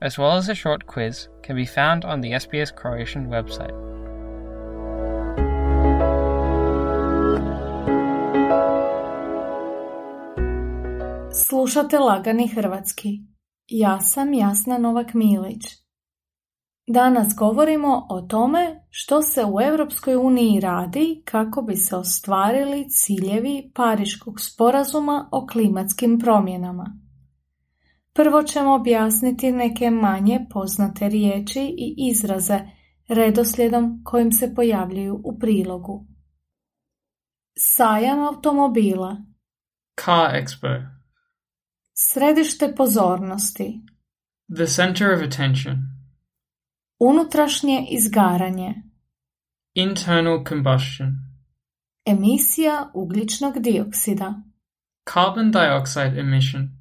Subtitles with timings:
[0.00, 3.86] as well as a short quiz, can be found on the SBS Croatian website.
[11.48, 13.08] Slušate Lagani Hrvatski.
[13.68, 15.86] Ja sam Jasna Novak Milić.
[16.88, 23.70] Danas govorimo o tome što se u Europskoj uniji radi kako bi se ostvarili ciljevi
[23.74, 27.05] Pariškog sporazuma o klimatskim promjenama.
[28.16, 32.58] Prvo ćemo objasniti neke manje poznate riječi i izraze
[33.08, 36.06] redoslijedom kojim se pojavljuju u prilogu.
[37.58, 39.16] Sajam automobila.
[40.04, 40.86] Car Expo.
[41.94, 43.80] Središte pozornosti.
[44.56, 45.76] The center of attention.
[46.98, 48.74] Unutrašnje izgaranje.
[49.74, 51.08] Internal combustion.
[52.04, 54.34] Emisija ugljičnog dioksida.
[55.12, 56.75] Carbon dioxide emission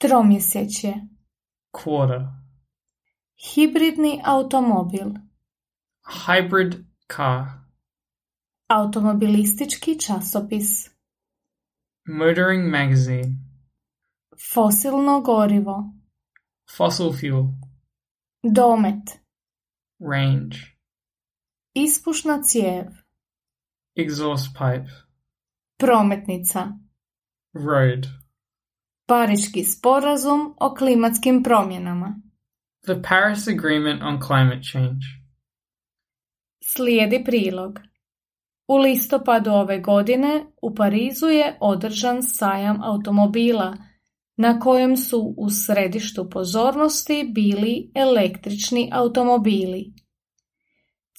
[0.00, 0.94] Tromjesečje.
[1.72, 2.20] Quarter
[3.36, 5.10] Hibridni automobil.
[6.26, 6.84] Hybrid
[7.16, 7.44] car.
[8.68, 10.90] Automobilistički časopis.
[12.06, 13.36] Motoring magazine.
[14.54, 15.92] Fosilno gorivo.
[16.76, 17.44] Fossil fuel.
[18.42, 19.20] Domet.
[19.98, 20.56] Range.
[21.74, 22.86] Ispušna cijev.
[23.96, 24.90] Exhaust pipe.
[25.78, 26.66] Prometnica.
[27.54, 28.06] Road
[29.10, 32.14] Pariški sporazum o klimatskim promjenama
[32.86, 35.06] The Paris Agreement on Climate Change
[36.64, 37.80] Slijedi prilog.
[38.68, 43.76] U listopadu ove godine u Parizu je održan sajam automobila
[44.36, 49.92] na kojem su u središtu pozornosti bili električni automobili.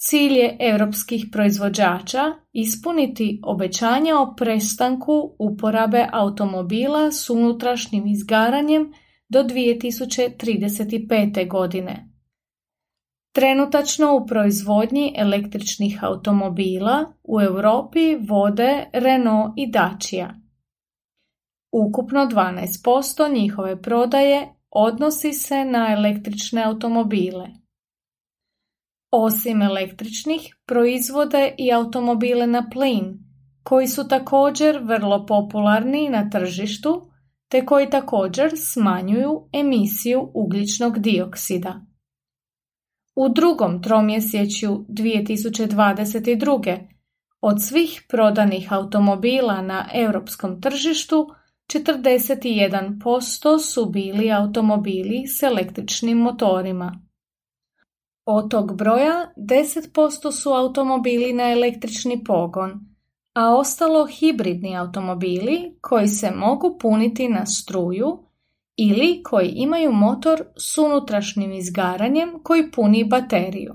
[0.04, 2.20] Cilj je europskih proizvođača
[2.52, 8.92] ispuniti obećanja o prestanku uporabe automobila s unutrašnjim izgaranjem
[9.28, 11.48] do 2035.
[11.48, 12.08] godine.
[13.32, 20.34] Trenutačno u proizvodnji električnih automobila u Europi vode Renault i Dacia.
[21.72, 27.61] Ukupno 12% njihove prodaje odnosi se na električne automobile.
[29.14, 33.18] Osim električnih, proizvode i automobile na plin,
[33.62, 37.10] koji su također vrlo popularni na tržištu,
[37.48, 41.80] te koji također smanjuju emisiju ugljičnog dioksida.
[43.14, 46.88] U drugom tromjesečju 2022.
[47.40, 51.28] od svih prodanih automobila na europskom tržištu
[51.66, 57.11] 41% su bili automobili s električnim motorima.
[58.24, 62.80] Od tog broja 10% su automobili na električni pogon,
[63.34, 68.24] a ostalo hibridni automobili koji se mogu puniti na struju
[68.76, 73.74] ili koji imaju motor s unutrašnjim izgaranjem koji puni bateriju.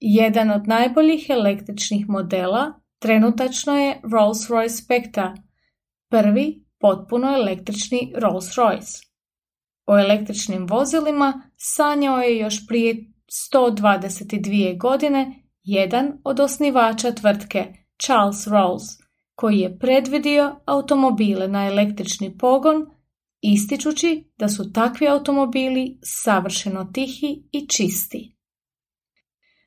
[0.00, 5.34] Jedan od najboljih električnih modela trenutačno je Rolls-Royce Spectra,
[6.08, 9.07] prvi potpuno električni Rolls-Royce.
[9.88, 12.96] O električnim vozilima sanjao je još prije
[13.52, 17.66] 122 godine jedan od osnivača tvrtke
[18.02, 18.82] Charles Rolls,
[19.34, 22.86] koji je predvidio automobile na električni pogon,
[23.40, 28.36] ističući da su takvi automobili savršeno tihi i čisti.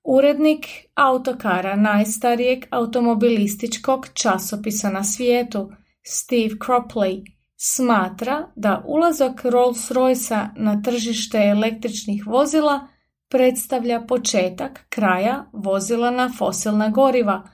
[0.04, 5.72] Urednik autokara najstarijeg automobilističkog časopisa na svijetu,
[6.04, 12.88] Steve Cropley, smatra da ulazak Rolls-Roycea na tržište električnih vozila
[13.30, 17.50] predstavlja početak kraja vozila na fosilna goriva,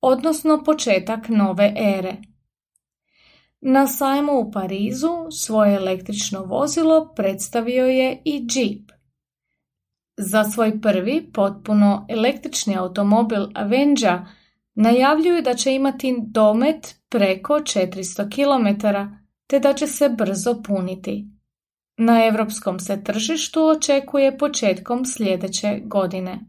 [0.00, 2.16] odnosno početak nove ere.
[3.60, 8.92] Na sajmu u Parizu svoje električno vozilo predstavio je i Jeep.
[10.16, 14.18] Za svoj prvi potpuno električni automobil Avenger
[14.74, 18.86] najavljuju da će imati domet preko 400 km
[19.46, 21.28] te da će se brzo puniti.
[21.96, 26.40] Na europskom se tržištu očekuje početkom sljedeće godine.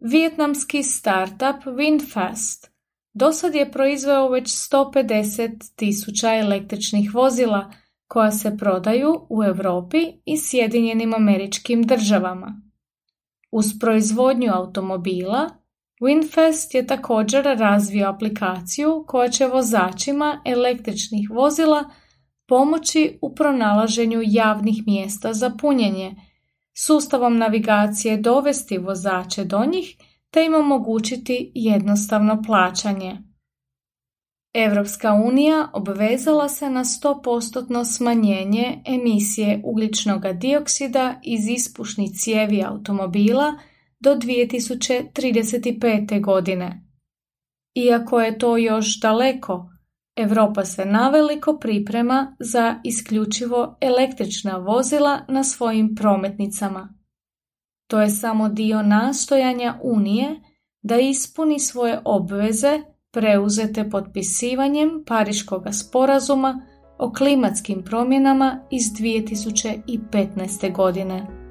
[0.00, 2.68] Vijetnamski startup Windfast
[3.14, 7.72] dosad je proizveo već 150 tisuća električnih vozila
[8.08, 12.62] koja se prodaju u Europi i Sjedinjenim američkim državama.
[13.52, 15.50] Uz proizvodnju automobila,
[16.00, 21.84] Winfest je također razvio aplikaciju koja će vozačima električnih vozila
[22.48, 26.14] pomoći u pronalaženju javnih mjesta za punjenje,
[26.76, 29.96] sustavom navigacije dovesti vozače do njih
[30.30, 33.18] te im omogućiti jednostavno plaćanje.
[34.54, 43.54] Europska unija obvezala se na 100% smanjenje emisije ugljičnog dioksida iz ispušnih cijevi automobila
[44.00, 46.24] do 2035.
[46.24, 46.82] godine.
[47.74, 49.70] Iako je to još daleko,
[50.16, 56.94] Europa se naveliko priprema za isključivo električna vozila na svojim prometnicama.
[57.86, 60.40] To je samo dio nastojanja Unije
[60.82, 62.80] da ispuni svoje obveze
[63.12, 66.66] preuzete potpisivanjem Pariškog sporazuma
[66.98, 70.72] o klimatskim promjenama iz 2015.
[70.72, 71.45] godine.